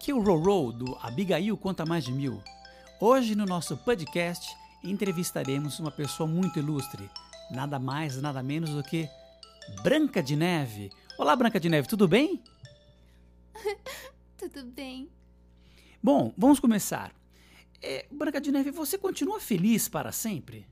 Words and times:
Aqui 0.00 0.12
é 0.12 0.14
o 0.14 0.22
Rorô 0.22 0.72
do 0.72 0.96
Abigail 1.02 1.54
Conta 1.58 1.84
Mais 1.84 2.02
de 2.02 2.10
Mil. 2.10 2.42
Hoje 2.98 3.34
no 3.34 3.44
nosso 3.44 3.76
podcast 3.76 4.56
entrevistaremos 4.82 5.78
uma 5.78 5.90
pessoa 5.90 6.26
muito 6.26 6.58
ilustre, 6.58 7.10
nada 7.50 7.78
mais, 7.78 8.16
nada 8.16 8.42
menos 8.42 8.70
do 8.70 8.82
que 8.82 9.06
Branca 9.82 10.22
de 10.22 10.36
Neve. 10.36 10.90
Olá, 11.18 11.36
Branca 11.36 11.60
de 11.60 11.68
Neve, 11.68 11.86
tudo 11.86 12.08
bem? 12.08 12.42
tudo 14.38 14.64
bem. 14.64 15.10
Bom, 16.02 16.32
vamos 16.34 16.58
começar. 16.58 17.14
É, 17.82 18.06
Branca 18.10 18.40
de 18.40 18.50
Neve, 18.50 18.70
você 18.70 18.96
continua 18.96 19.38
feliz 19.38 19.86
para 19.86 20.12
sempre? 20.12 20.66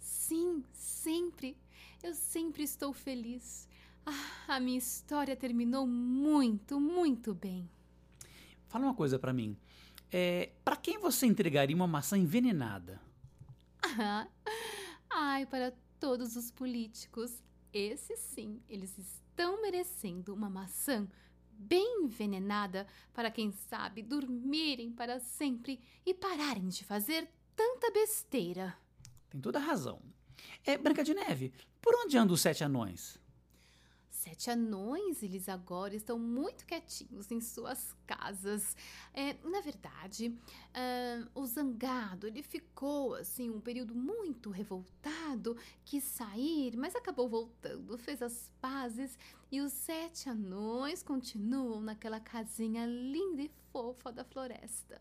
Sim, 0.00 0.64
sempre. 0.72 1.58
Eu 2.02 2.14
sempre 2.14 2.62
estou 2.62 2.94
feliz. 2.94 3.68
Ah, 4.06 4.54
a 4.54 4.60
minha 4.60 4.78
história 4.78 5.36
terminou 5.36 5.86
muito, 5.86 6.80
muito 6.80 7.34
bem. 7.34 7.68
Fala 8.68 8.84
uma 8.84 8.94
coisa 8.94 9.18
para 9.18 9.32
mim. 9.32 9.56
É, 10.10 10.52
para 10.64 10.76
quem 10.76 10.98
você 10.98 11.26
entregaria 11.26 11.74
uma 11.74 11.86
maçã 11.86 12.16
envenenada? 12.16 13.00
Ai, 15.10 15.46
para 15.46 15.72
todos 15.98 16.36
os 16.36 16.50
políticos. 16.50 17.42
Esses 17.72 18.18
sim, 18.20 18.62
eles 18.68 18.96
estão 18.96 19.60
merecendo 19.60 20.34
uma 20.34 20.48
maçã 20.48 21.06
bem 21.50 22.04
envenenada 22.04 22.86
para 23.12 23.30
quem 23.30 23.50
sabe 23.50 24.02
dormirem 24.02 24.92
para 24.92 25.18
sempre 25.18 25.80
e 26.06 26.14
pararem 26.14 26.68
de 26.68 26.84
fazer 26.84 27.28
tanta 27.54 27.90
besteira. 27.90 28.76
Tem 29.28 29.40
toda 29.40 29.58
a 29.58 29.62
razão. 29.62 30.00
É, 30.64 30.78
Branca 30.78 31.02
de 31.02 31.12
Neve, 31.14 31.52
por 31.82 31.94
onde 31.94 32.16
andam 32.16 32.34
os 32.34 32.40
sete 32.40 32.62
anões? 32.62 33.20
Sete 34.28 34.50
anões, 34.50 35.22
eles 35.22 35.48
agora 35.48 35.96
estão 35.96 36.18
muito 36.18 36.66
quietinhos 36.66 37.30
em 37.30 37.40
suas 37.40 37.96
casas. 38.06 38.76
É, 39.14 39.32
na 39.42 39.62
verdade, 39.62 40.28
uh, 40.28 41.30
o 41.34 41.46
zangado 41.46 42.26
ele 42.26 42.42
ficou 42.42 43.14
assim 43.14 43.48
um 43.48 43.58
período 43.58 43.94
muito 43.94 44.50
revoltado, 44.50 45.56
quis 45.82 46.04
sair, 46.04 46.76
mas 46.76 46.94
acabou 46.94 47.26
voltando, 47.26 47.96
fez 47.96 48.20
as 48.20 48.50
pazes 48.60 49.18
e 49.50 49.62
os 49.62 49.72
sete 49.72 50.28
anões 50.28 51.02
continuam 51.02 51.80
naquela 51.80 52.20
casinha 52.20 52.84
linda 52.84 53.40
e 53.40 53.50
fofa 53.72 54.12
da 54.12 54.24
floresta. 54.24 54.98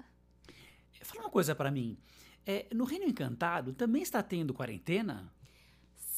Fala 1.01 1.25
uma 1.25 1.29
coisa 1.29 1.53
para 1.53 1.69
mim. 1.69 1.97
É, 2.45 2.65
no 2.73 2.85
Reino 2.85 3.03
Encantado 3.03 3.73
também 3.73 4.01
está 4.01 4.23
tendo 4.23 4.53
quarentena? 4.53 5.29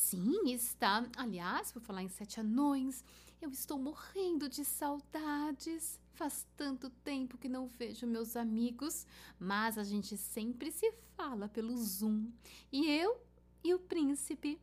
Sim, 0.09 0.49
está. 0.51 1.07
Aliás, 1.15 1.71
por 1.71 1.83
falar 1.83 2.01
em 2.01 2.09
sete 2.09 2.39
anões, 2.39 3.03
eu 3.39 3.51
estou 3.51 3.77
morrendo 3.77 4.49
de 4.49 4.65
saudades. 4.65 5.99
Faz 6.13 6.47
tanto 6.57 6.89
tempo 6.89 7.37
que 7.37 7.47
não 7.47 7.67
vejo 7.67 8.07
meus 8.07 8.35
amigos, 8.35 9.05
mas 9.39 9.77
a 9.77 9.83
gente 9.83 10.17
sempre 10.17 10.71
se 10.71 10.91
fala 11.15 11.47
pelo 11.47 11.77
Zoom. 11.77 12.31
E 12.71 12.89
eu 12.89 13.21
e 13.63 13.71
o 13.71 13.77
príncipe 13.77 14.59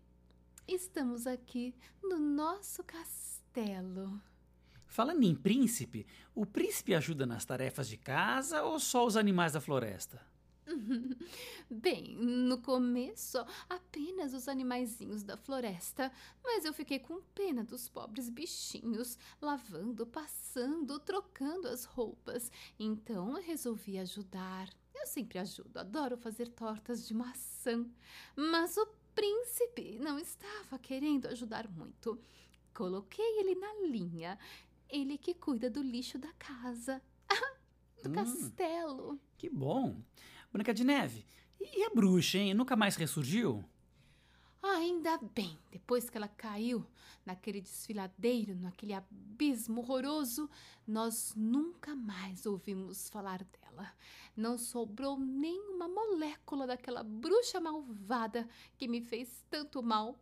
estamos 0.66 1.28
aqui 1.28 1.72
no 2.02 2.18
nosso 2.18 2.82
castelo. 2.82 4.20
Falando 4.88 5.22
em 5.22 5.34
príncipe, 5.36 6.08
o 6.34 6.44
príncipe 6.44 6.92
ajuda 6.92 7.24
nas 7.24 7.44
tarefas 7.44 7.86
de 7.86 7.96
casa 7.96 8.64
ou 8.64 8.80
só 8.80 9.06
os 9.06 9.16
animais 9.16 9.52
da 9.52 9.60
floresta? 9.60 10.20
Bem, 11.70 12.16
no 12.16 12.58
começo, 12.58 13.38
apenas 13.68 14.34
os 14.34 14.48
animaizinhos 14.48 15.22
da 15.22 15.36
floresta, 15.36 16.12
mas 16.42 16.64
eu 16.64 16.72
fiquei 16.72 16.98
com 16.98 17.20
pena 17.34 17.62
dos 17.64 17.88
pobres 17.88 18.28
bichinhos, 18.28 19.18
lavando, 19.40 20.06
passando, 20.06 20.98
trocando 20.98 21.68
as 21.68 21.84
roupas. 21.84 22.50
Então 22.78 23.36
eu 23.36 23.42
resolvi 23.42 23.98
ajudar. 23.98 24.68
Eu 24.94 25.06
sempre 25.06 25.38
ajudo, 25.38 25.76
adoro 25.78 26.16
fazer 26.16 26.48
tortas 26.48 27.06
de 27.06 27.14
maçã. 27.14 27.86
Mas 28.34 28.76
o 28.76 28.86
príncipe 29.14 29.98
não 29.98 30.18
estava 30.18 30.78
querendo 30.78 31.26
ajudar 31.26 31.68
muito. 31.68 32.20
Coloquei 32.74 33.40
ele 33.40 33.54
na 33.54 33.72
linha. 33.86 34.38
Ele 34.88 35.18
que 35.18 35.34
cuida 35.34 35.68
do 35.68 35.82
lixo 35.82 36.18
da 36.18 36.32
casa. 36.34 37.02
do 38.02 38.10
hum, 38.10 38.12
castelo. 38.12 39.20
Que 39.36 39.48
bom. 39.48 39.96
Branca 40.56 40.72
de 40.72 40.84
Neve, 40.84 41.26
e 41.60 41.84
a 41.84 41.90
bruxa, 41.90 42.38
hein? 42.38 42.54
Nunca 42.54 42.74
mais 42.74 42.96
ressurgiu? 42.96 43.62
Ainda 44.62 45.18
bem, 45.34 45.58
depois 45.70 46.08
que 46.08 46.16
ela 46.16 46.28
caiu 46.28 46.82
naquele 47.26 47.60
desfiladeiro, 47.60 48.56
naquele 48.56 48.94
abismo 48.94 49.82
horroroso, 49.82 50.48
nós 50.88 51.34
nunca 51.36 51.94
mais 51.94 52.46
ouvimos 52.46 53.10
falar 53.10 53.44
dela. 53.44 53.92
Não 54.34 54.56
sobrou 54.56 55.18
nenhuma 55.18 55.88
molécula 55.88 56.66
daquela 56.66 57.04
bruxa 57.04 57.60
malvada 57.60 58.48
que 58.78 58.88
me 58.88 59.02
fez 59.02 59.44
tanto 59.50 59.82
mal. 59.82 60.18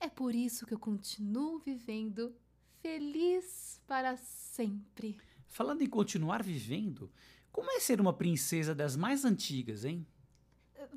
É 0.00 0.08
por 0.08 0.34
isso 0.34 0.66
que 0.66 0.74
eu 0.74 0.78
continuo 0.80 1.60
vivendo 1.60 2.34
feliz 2.82 3.80
para 3.86 4.16
sempre. 4.16 5.16
Falando 5.46 5.82
em 5.82 5.88
continuar 5.88 6.42
vivendo, 6.42 7.12
como 7.52 7.70
é 7.72 7.80
ser 7.80 8.00
uma 8.00 8.12
princesa 8.12 8.74
das 8.74 8.96
mais 8.96 9.24
antigas, 9.24 9.84
hein? 9.84 10.06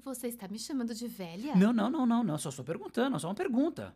Você 0.03 0.27
está 0.27 0.47
me 0.47 0.57
chamando 0.57 0.95
de 0.95 1.07
velha? 1.07 1.55
Não, 1.55 1.71
não, 1.73 1.89
não, 1.89 2.05
não, 2.05 2.23
não. 2.23 2.37
Só 2.37 2.49
estou 2.49 2.65
perguntando, 2.65 3.19
só 3.19 3.27
uma 3.27 3.35
pergunta. 3.35 3.95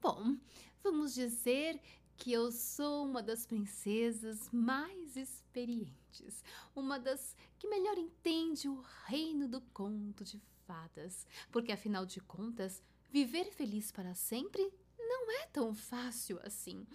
Bom, 0.00 0.36
vamos 0.82 1.14
dizer 1.14 1.80
que 2.16 2.32
eu 2.32 2.50
sou 2.50 3.04
uma 3.04 3.22
das 3.22 3.46
princesas 3.46 4.48
mais 4.50 5.16
experientes, 5.16 6.42
uma 6.74 6.98
das 6.98 7.36
que 7.58 7.68
melhor 7.68 7.96
entende 7.98 8.68
o 8.68 8.82
reino 9.04 9.48
do 9.48 9.60
conto 9.72 10.24
de 10.24 10.40
fadas, 10.66 11.26
porque 11.50 11.72
afinal 11.72 12.04
de 12.04 12.20
contas, 12.20 12.82
viver 13.10 13.52
feliz 13.52 13.92
para 13.92 14.14
sempre 14.14 14.72
não 14.98 15.30
é 15.42 15.46
tão 15.46 15.74
fácil 15.74 16.40
assim. 16.42 16.86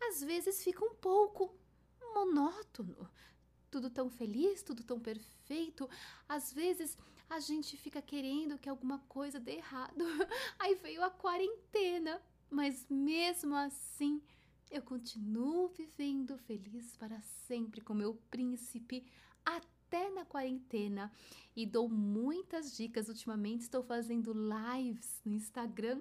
Às 0.00 0.22
vezes 0.22 0.62
fica 0.62 0.84
um 0.84 0.94
pouco 0.94 1.54
monótono 2.14 3.08
tudo 3.70 3.88
tão 3.88 4.10
feliz, 4.10 4.62
tudo 4.62 4.82
tão 4.82 4.98
perfeito. 4.98 5.88
Às 6.28 6.52
vezes 6.52 6.96
a 7.28 7.38
gente 7.38 7.76
fica 7.76 8.02
querendo 8.02 8.58
que 8.58 8.68
alguma 8.68 8.98
coisa 9.08 9.38
dê 9.38 9.56
errado. 9.56 10.04
Aí 10.58 10.74
veio 10.74 11.02
a 11.02 11.10
quarentena, 11.10 12.20
mas 12.50 12.86
mesmo 12.90 13.54
assim 13.54 14.20
eu 14.70 14.82
continuo 14.82 15.68
vivendo 15.68 16.36
feliz 16.38 16.96
para 16.96 17.20
sempre 17.20 17.80
com 17.80 17.92
meu 17.92 18.14
príncipe 18.30 19.04
até 19.44 20.10
na 20.10 20.24
quarentena 20.24 21.12
e 21.56 21.66
dou 21.66 21.88
muitas 21.88 22.76
dicas. 22.76 23.08
Ultimamente 23.08 23.62
estou 23.62 23.82
fazendo 23.82 24.32
lives 24.32 25.20
no 25.24 25.32
Instagram, 25.32 26.00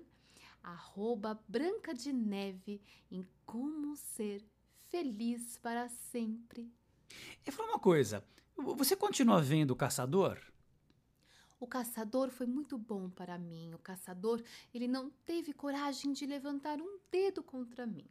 arroba 0.61 1.39
Branca 1.47 1.93
de 1.93 2.13
Neve, 2.13 2.81
em 3.11 3.27
como 3.45 3.95
ser 3.95 4.43
feliz 4.89 5.57
para 5.57 5.89
sempre. 5.89 6.71
E 7.45 7.51
fala 7.51 7.69
uma 7.69 7.79
coisa, 7.79 8.23
você 8.55 8.95
continua 8.95 9.41
vendo 9.41 9.71
o 9.71 9.75
Caçador? 9.75 10.39
O 11.59 11.67
caçador 11.67 12.29
foi 12.29 12.47
muito 12.47 12.77
bom 12.77 13.09
para 13.09 13.37
mim. 13.37 13.73
O 13.73 13.79
caçador, 13.79 14.41
ele 14.73 14.87
não 14.87 15.09
teve 15.25 15.51
coragem 15.51 16.13
de 16.13 16.25
levantar 16.25 16.79
um 16.79 16.99
dedo 17.11 17.43
contra 17.43 17.85
mim. 17.85 18.07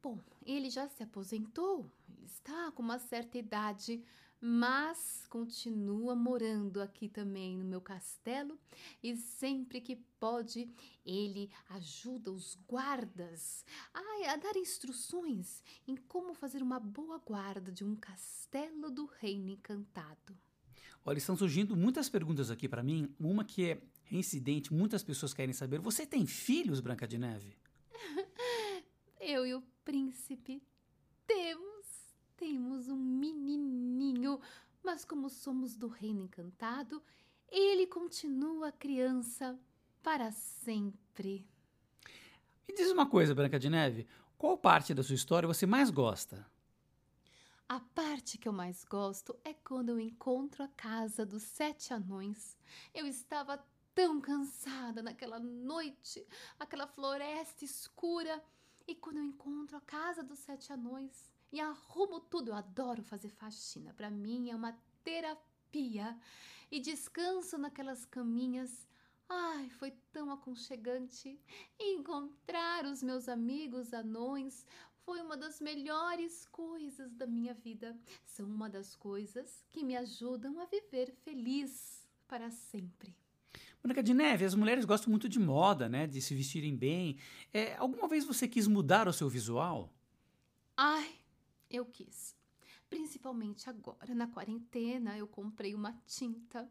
Bom, 0.00 0.20
ele 0.46 0.70
já 0.70 0.88
se 0.88 1.02
aposentou, 1.02 1.90
está 2.24 2.70
com 2.70 2.82
uma 2.82 3.00
certa 3.00 3.36
idade, 3.36 4.04
mas 4.44 5.24
continua 5.28 6.16
morando 6.16 6.82
aqui 6.82 7.08
também 7.08 7.56
no 7.56 7.64
meu 7.64 7.80
castelo 7.80 8.58
e 9.00 9.16
sempre 9.16 9.80
que 9.80 9.94
pode 10.18 10.68
ele 11.06 11.48
ajuda 11.68 12.32
os 12.32 12.58
guardas 12.66 13.64
a, 13.94 14.32
a 14.32 14.36
dar 14.36 14.56
instruções 14.56 15.62
em 15.86 15.94
como 15.94 16.34
fazer 16.34 16.60
uma 16.60 16.80
boa 16.80 17.18
guarda 17.18 17.70
de 17.70 17.84
um 17.84 17.94
castelo 17.94 18.90
do 18.90 19.06
reino 19.06 19.48
encantado. 19.48 20.36
Olha, 21.04 21.18
estão 21.18 21.36
surgindo 21.36 21.76
muitas 21.76 22.08
perguntas 22.08 22.50
aqui 22.50 22.68
para 22.68 22.82
mim. 22.82 23.14
Uma 23.20 23.44
que 23.44 23.70
é 23.70 23.82
incidente, 24.10 24.72
muitas 24.72 25.04
pessoas 25.04 25.32
querem 25.32 25.52
saber. 25.52 25.78
Você 25.78 26.04
tem 26.04 26.26
filhos, 26.26 26.80
Branca 26.80 27.06
de 27.06 27.16
Neve? 27.16 27.56
Eu 29.20 29.46
e 29.46 29.54
o 29.54 29.62
príncipe 29.84 30.60
temos 31.28 31.71
temos 32.36 32.88
um 32.88 32.96
menininho, 32.96 34.40
mas 34.82 35.04
como 35.04 35.28
somos 35.28 35.76
do 35.76 35.88
reino 35.88 36.20
encantado, 36.20 37.02
ele 37.48 37.86
continua 37.86 38.72
criança 38.72 39.58
para 40.02 40.32
sempre. 40.32 41.46
Me 42.66 42.74
diz 42.74 42.90
uma 42.90 43.06
coisa, 43.06 43.34
Branca 43.34 43.58
de 43.58 43.68
Neve, 43.68 44.06
qual 44.38 44.56
parte 44.56 44.94
da 44.94 45.02
sua 45.02 45.14
história 45.14 45.46
você 45.46 45.66
mais 45.66 45.90
gosta? 45.90 46.46
A 47.68 47.80
parte 47.80 48.36
que 48.36 48.48
eu 48.48 48.52
mais 48.52 48.84
gosto 48.84 49.34
é 49.44 49.54
quando 49.54 49.90
eu 49.90 50.00
encontro 50.00 50.62
a 50.62 50.68
casa 50.68 51.24
dos 51.24 51.42
sete 51.42 51.94
anões. 51.94 52.56
Eu 52.92 53.06
estava 53.06 53.64
tão 53.94 54.20
cansada 54.20 55.02
naquela 55.02 55.38
noite, 55.38 56.26
aquela 56.58 56.86
floresta 56.86 57.64
escura, 57.64 58.42
e 58.86 58.94
quando 58.94 59.18
eu 59.18 59.24
encontro 59.24 59.76
a 59.76 59.80
casa 59.80 60.22
dos 60.22 60.40
sete 60.40 60.72
anões, 60.72 61.32
e 61.52 61.60
arrumo 61.60 62.18
tudo. 62.20 62.50
Eu 62.50 62.54
adoro 62.54 63.02
fazer 63.02 63.28
faxina. 63.28 63.92
Para 63.92 64.10
mim 64.10 64.50
é 64.50 64.56
uma 64.56 64.76
terapia. 65.04 66.16
E 66.70 66.80
descanso 66.80 67.58
naquelas 67.58 68.04
caminhas. 68.06 68.88
Ai, 69.28 69.68
foi 69.70 69.92
tão 70.12 70.30
aconchegante. 70.30 71.38
encontrar 71.78 72.86
os 72.86 73.02
meus 73.02 73.28
amigos 73.28 73.92
anões 73.92 74.66
foi 75.04 75.20
uma 75.20 75.36
das 75.36 75.60
melhores 75.60 76.46
coisas 76.46 77.12
da 77.14 77.26
minha 77.26 77.54
vida. 77.54 77.96
São 78.24 78.46
uma 78.46 78.70
das 78.70 78.94
coisas 78.94 79.64
que 79.70 79.84
me 79.84 79.96
ajudam 79.96 80.60
a 80.60 80.64
viver 80.64 81.12
feliz 81.24 82.06
para 82.26 82.50
sempre. 82.50 83.14
Branca 83.82 84.02
de 84.02 84.14
Neve, 84.14 84.44
as 84.44 84.54
mulheres 84.54 84.84
gostam 84.84 85.10
muito 85.10 85.28
de 85.28 85.40
moda, 85.40 85.88
né? 85.88 86.06
De 86.06 86.22
se 86.22 86.34
vestirem 86.34 86.76
bem. 86.76 87.18
É, 87.52 87.74
alguma 87.76 88.06
vez 88.06 88.24
você 88.24 88.46
quis 88.46 88.68
mudar 88.68 89.08
o 89.08 89.12
seu 89.12 89.28
visual? 89.28 89.92
Ai, 90.76 91.21
eu 91.72 91.86
quis. 91.86 92.36
Principalmente 92.88 93.70
agora, 93.70 94.14
na 94.14 94.26
quarentena, 94.26 95.16
eu 95.16 95.26
comprei 95.26 95.74
uma 95.74 95.92
tinta. 96.06 96.70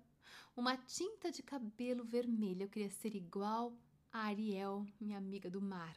Uma 0.56 0.78
tinta 0.78 1.32
de 1.32 1.42
cabelo 1.42 2.04
vermelho. 2.06 2.64
Eu 2.64 2.70
queria 2.70 2.90
ser 2.90 3.16
igual 3.16 3.76
a 4.12 4.26
Ariel, 4.26 4.86
minha 5.00 5.18
amiga 5.18 5.50
do 5.50 5.62
mar. 5.62 5.96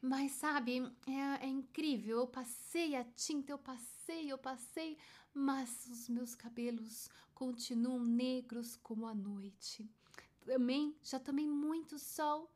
Mas 0.00 0.32
sabe, 0.32 0.78
é, 1.06 1.46
é, 1.46 1.48
incrível. 1.48 2.18
Eu 2.18 2.26
passei 2.26 2.96
a 2.96 3.04
tinta, 3.04 3.52
eu 3.52 3.58
passei, 3.58 4.30
eu 4.30 4.38
passei, 4.38 4.98
mas 5.32 5.86
os 5.86 6.08
meus 6.08 6.34
cabelos 6.34 7.08
continuam 7.34 8.00
negros 8.00 8.76
como 8.76 9.06
a 9.06 9.14
noite. 9.14 9.88
Também 10.44 10.96
já 11.02 11.18
tomei 11.18 11.48
muito 11.48 11.98
sol, 11.98 12.50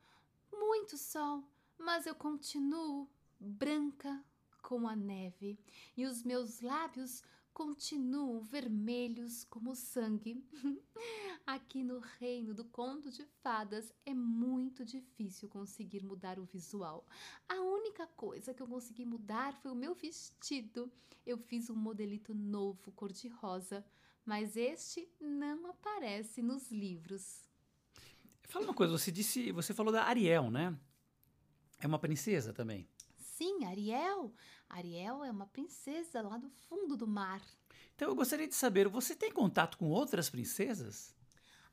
muito 0.53 0.97
sol, 0.97 1.45
mas 1.79 2.07
eu 2.07 2.15
continuo 2.15 3.09
branca 3.39 4.25
como 4.61 4.89
a 4.89 4.97
neve 4.97 5.59
e 5.97 6.07
os 6.07 6.23
meus 6.23 6.61
lábios 6.61 7.23
continuam 7.53 8.41
vermelhos 8.41 9.45
como 9.45 9.75
sangue. 9.75 10.43
Aqui 11.47 11.83
no 11.83 11.99
reino 11.99 12.55
do 12.55 12.65
conto 12.65 13.11
de 13.11 13.25
fadas 13.43 13.93
é 14.07 14.15
muito 14.15 14.85
difícil 14.85 15.49
conseguir 15.49 16.03
mudar 16.03 16.39
o 16.39 16.45
visual. 16.45 17.07
A 17.49 17.61
única 17.61 18.07
coisa 18.07 18.55
que 18.55 18.63
eu 18.63 18.69
consegui 18.69 19.05
mudar 19.05 19.55
foi 19.55 19.71
o 19.71 19.75
meu 19.75 19.95
vestido. 19.95 20.91
Eu 21.27 21.39
fiz 21.39 21.69
um 21.69 21.77
modelito 21.77 22.35
novo 22.35 22.93
cor-de-rosa, 22.93 23.85
mas 24.25 24.57
este 24.57 25.09
não 25.21 25.67
aparece 25.67 26.41
nos 26.43 26.71
livros. 26.71 27.49
Fala 28.45 28.65
uma 28.65 28.75
coisa, 28.75 28.97
você 28.97 29.13
disse, 29.13 29.53
você 29.53 29.75
falou 29.75 29.93
da 29.93 30.05
Ariel, 30.05 30.51
né? 30.51 30.77
É 31.79 31.87
uma 31.87 31.99
princesa 31.99 32.53
também. 32.53 32.89
Sim, 33.41 33.65
Ariel. 33.65 34.35
Ariel 34.69 35.25
é 35.25 35.31
uma 35.31 35.47
princesa 35.47 36.21
lá 36.21 36.37
do 36.37 36.51
fundo 36.69 36.95
do 36.95 37.07
mar. 37.07 37.41
Então 37.97 38.07
eu 38.09 38.15
gostaria 38.15 38.47
de 38.47 38.55
saber, 38.55 38.87
você 38.87 39.17
tem 39.17 39.33
contato 39.33 39.79
com 39.79 39.89
outras 39.89 40.29
princesas? 40.29 41.17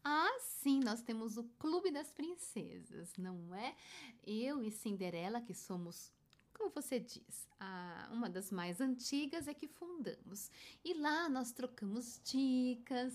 Ah, 0.01 0.37
sim, 0.39 0.79
nós 0.79 1.01
temos 1.01 1.35
o 1.35 1.43
Clube 1.59 1.91
das 1.91 2.09
Princesas, 2.09 3.11
não 3.17 3.53
é? 3.53 3.75
Eu 4.25 4.63
e 4.63 4.71
Cinderela, 4.71 5.41
que 5.41 5.53
somos, 5.53 6.09
como 6.53 6.69
você 6.69 7.01
diz, 7.01 7.49
a, 7.59 8.07
uma 8.13 8.29
das 8.29 8.49
mais 8.49 8.79
antigas, 8.79 9.45
é 9.45 9.53
que 9.53 9.67
fundamos. 9.67 10.49
E 10.85 10.93
lá 10.93 11.27
nós 11.27 11.51
trocamos 11.51 12.21
dicas 12.23 13.13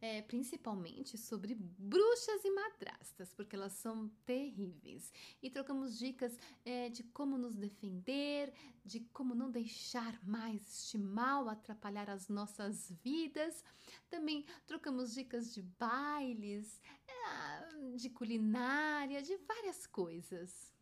é, 0.00 0.22
principalmente 0.22 1.18
sobre 1.18 1.54
bruxas 1.54 2.44
e 2.44 2.50
madrastas, 2.50 3.32
porque 3.34 3.56
elas 3.56 3.72
são 3.72 4.08
terríveis. 4.24 5.12
E 5.42 5.50
trocamos 5.50 5.98
dicas 5.98 6.38
é, 6.64 6.88
de 6.88 7.02
como 7.02 7.36
nos 7.36 7.56
defender, 7.56 8.52
de 8.84 9.00
como 9.12 9.34
não 9.34 9.50
deixar 9.50 10.18
mais 10.24 10.62
este 10.66 10.98
mal 10.98 11.48
atrapalhar 11.48 12.08
as 12.08 12.28
nossas 12.28 12.90
vidas. 13.02 13.64
Também 14.08 14.44
trocamos 14.66 15.14
dicas 15.14 15.52
de 15.52 15.62
bailes, 15.62 16.80
é, 17.06 17.96
de 17.96 18.08
culinária, 18.10 19.22
de 19.22 19.36
várias 19.38 19.86
coisas. 19.86 20.72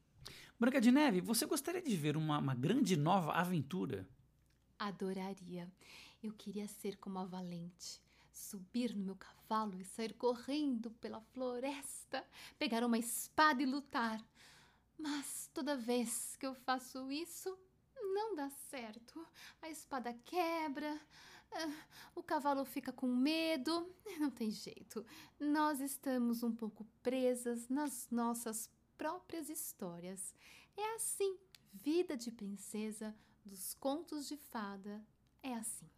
Branca 0.59 0.81
de 0.81 0.91
Neve, 0.91 1.21
você 1.21 1.45
gostaria 1.45 1.83
de 1.83 1.97
ver 1.97 2.17
uma, 2.17 2.39
uma 2.39 2.55
grande 2.55 2.97
nova 2.97 3.33
aventura? 3.33 4.09
Adoraria. 4.79 5.71
Eu 6.23 6.33
queria 6.33 6.67
ser 6.67 6.97
como 6.97 7.19
a 7.19 7.25
Valente 7.25 8.06
subir 8.37 8.95
no 8.95 9.05
meu 9.05 9.17
cavalo 9.17 9.81
e 9.81 9.85
sair 9.85 10.13
correndo 10.15 10.91
pela 10.93 11.21
floresta, 11.21 12.25
pegar 12.59 12.85
uma 12.85 12.99
espada 12.99 13.63
e 13.63 13.67
lutar. 13.67 14.23
Mas 14.99 15.51
toda 15.53 15.77
vez 15.77 16.37
que 16.37 16.47
eu 16.47 16.55
faço 16.55 17.11
isso, 17.11 17.59
não 18.15 18.35
dá 18.35 18.51
certo. 18.51 19.27
A 19.61 19.71
espada 19.71 20.13
quebra, 20.25 21.01
ah, 21.53 21.87
o 22.15 22.23
cavalo 22.23 22.65
fica 22.65 22.93
com 22.93 23.07
medo. 23.07 23.95
Não 24.19 24.31
tem 24.31 24.51
jeito. 24.51 25.05
Nós 25.39 25.81
estamos 25.81 26.43
um 26.43 26.55
pouco 26.55 26.87
presas 27.03 27.69
nas 27.69 28.09
nossas 28.11 28.71
próprias 28.97 29.49
histórias. 29.49 30.35
É 30.77 30.95
assim. 30.95 31.39
Vida 31.73 32.17
de 32.17 32.31
princesa 32.31 33.15
dos 33.45 33.75
contos 33.75 34.27
de 34.27 34.37
fada 34.37 35.05
é 35.43 35.55
assim. 35.55 35.89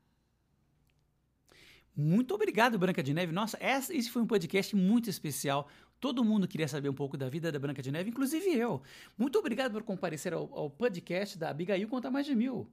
Muito 2.00 2.33
obrigado, 2.33 2.79
Branca 2.79 3.03
de 3.03 3.12
Neve. 3.12 3.33
Nossa, 3.33 3.59
esse 3.61 4.09
foi 4.09 4.23
um 4.23 4.27
podcast 4.27 4.77
muito 4.77 5.11
especial. 5.11 5.69
Todo 5.99 6.23
mundo 6.23 6.47
queria 6.47 6.69
saber 6.69 6.89
um 6.89 6.95
pouco 6.95 7.17
da 7.17 7.29
vida 7.29 7.50
da 7.50 7.59
Branca 7.59 7.83
de 7.83 7.91
Neve, 7.91 8.11
inclusive 8.11 8.49
eu. 8.55 8.81
Muito 9.19 9.37
obrigado 9.37 9.73
por 9.73 9.83
comparecer 9.83 10.33
ao, 10.33 10.49
ao 10.56 10.71
podcast 10.71 11.37
da 11.37 11.50
Abigail 11.50 11.89
Conta 11.89 12.09
Mais 12.09 12.25
de 12.25 12.37
Mil. 12.37 12.71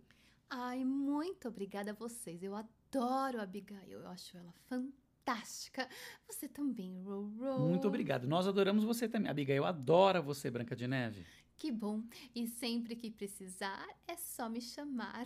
Ai, 0.47 0.85
muito 0.85 1.47
obrigada 1.47 1.89
a 1.89 1.93
vocês. 1.95 2.43
Eu 2.43 2.53
adoro 2.55 3.39
a 3.39 3.41
Abigail. 3.41 4.01
Eu 4.01 4.07
acho 4.09 4.37
ela 4.37 4.53
fantástica. 4.69 5.89
Você 6.29 6.47
também, 6.47 7.01
Roro. 7.01 7.67
Muito 7.67 7.87
obrigado. 7.87 8.27
Nós 8.27 8.47
adoramos 8.47 8.83
você 8.83 9.09
também. 9.09 9.31
Abigail 9.31 9.65
adora 9.65 10.21
você, 10.21 10.51
Branca 10.51 10.75
de 10.75 10.87
Neve. 10.87 11.25
Que 11.57 11.71
bom. 11.71 12.03
E 12.35 12.45
sempre 12.45 12.95
que 12.95 13.09
precisar, 13.09 13.87
é 14.07 14.15
só 14.15 14.47
me 14.47 14.61
chamar. 14.61 15.25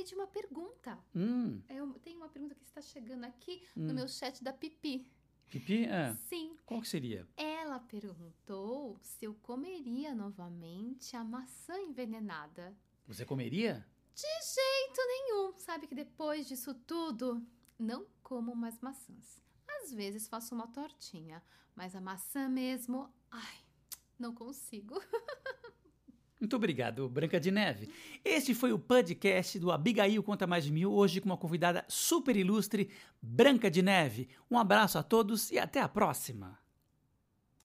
Lembrei 0.00 0.04
de 0.04 0.14
uma 0.14 0.26
pergunta. 0.26 0.98
Hum. 1.14 1.62
Eu 1.68 1.92
tenho 2.02 2.16
uma 2.16 2.28
pergunta 2.28 2.54
que 2.54 2.64
está 2.64 2.80
chegando 2.80 3.24
aqui 3.24 3.62
hum. 3.76 3.88
no 3.88 3.94
meu 3.94 4.08
chat 4.08 4.42
da 4.42 4.50
Pipi. 4.52 5.06
Pipi? 5.50 5.84
É. 5.84 6.14
Sim. 6.14 6.56
Qual 6.64 6.80
que 6.80 6.88
seria? 6.88 7.28
Ela 7.36 7.78
perguntou 7.80 8.98
se 9.02 9.26
eu 9.26 9.34
comeria 9.42 10.14
novamente 10.14 11.14
a 11.16 11.22
maçã 11.22 11.78
envenenada. 11.78 12.74
Você 13.06 13.26
comeria? 13.26 13.86
De 14.14 14.22
jeito 14.22 15.00
nenhum. 15.06 15.52
Sabe 15.58 15.86
que 15.86 15.94
depois 15.94 16.48
disso 16.48 16.72
tudo, 16.74 17.46
não 17.78 18.06
como 18.22 18.56
mais 18.56 18.80
maçãs. 18.80 19.42
Às 19.68 19.92
vezes 19.92 20.28
faço 20.28 20.54
uma 20.54 20.68
tortinha, 20.68 21.42
mas 21.74 21.94
a 21.94 22.00
maçã 22.00 22.48
mesmo, 22.48 23.12
ai, 23.30 23.58
não 24.18 24.34
consigo. 24.34 24.94
Muito 26.40 26.56
obrigado, 26.56 27.06
Branca 27.06 27.38
de 27.38 27.50
Neve. 27.50 27.90
Este 28.24 28.54
foi 28.54 28.72
o 28.72 28.78
podcast 28.78 29.58
do 29.58 29.70
Abigail 29.70 30.22
Conta 30.22 30.46
Mais 30.46 30.64
de 30.64 30.72
Mil, 30.72 30.90
hoje 30.90 31.20
com 31.20 31.28
uma 31.28 31.36
convidada 31.36 31.84
super 31.86 32.34
ilustre, 32.34 32.90
Branca 33.20 33.70
de 33.70 33.82
Neve. 33.82 34.26
Um 34.50 34.58
abraço 34.58 34.96
a 34.96 35.02
todos 35.02 35.50
e 35.50 35.58
até 35.58 35.80
a 35.80 35.88
próxima. 35.88 36.59